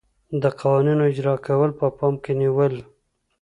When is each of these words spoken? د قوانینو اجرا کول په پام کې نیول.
د 0.41 0.43
قوانینو 0.59 1.03
اجرا 1.11 1.35
کول 1.45 1.69
په 1.79 1.87
پام 1.97 2.13
کې 2.23 2.33
نیول. 2.41 2.75